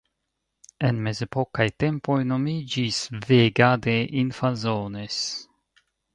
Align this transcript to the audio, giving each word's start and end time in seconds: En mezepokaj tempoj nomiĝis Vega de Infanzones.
En 0.87 1.01
mezepokaj 1.07 1.67
tempoj 1.83 2.15
nomiĝis 2.31 3.03
Vega 3.27 3.69
de 3.85 3.95
Infanzones. 4.25 5.21